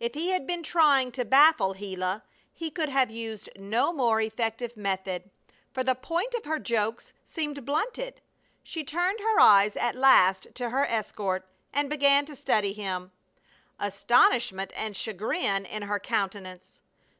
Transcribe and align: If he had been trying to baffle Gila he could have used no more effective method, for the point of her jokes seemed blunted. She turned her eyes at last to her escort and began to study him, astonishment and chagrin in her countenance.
If 0.00 0.14
he 0.14 0.30
had 0.30 0.44
been 0.44 0.64
trying 0.64 1.12
to 1.12 1.24
baffle 1.24 1.74
Gila 1.74 2.24
he 2.52 2.68
could 2.68 2.88
have 2.88 3.12
used 3.12 3.48
no 3.54 3.92
more 3.92 4.20
effective 4.20 4.76
method, 4.76 5.30
for 5.72 5.84
the 5.84 5.94
point 5.94 6.34
of 6.34 6.46
her 6.46 6.58
jokes 6.58 7.12
seemed 7.24 7.64
blunted. 7.64 8.20
She 8.64 8.82
turned 8.82 9.20
her 9.20 9.38
eyes 9.38 9.76
at 9.76 9.94
last 9.94 10.48
to 10.56 10.70
her 10.70 10.84
escort 10.86 11.48
and 11.72 11.88
began 11.88 12.24
to 12.26 12.34
study 12.34 12.72
him, 12.72 13.12
astonishment 13.78 14.72
and 14.74 14.96
chagrin 14.96 15.64
in 15.64 15.82
her 15.82 16.00
countenance. 16.00 16.80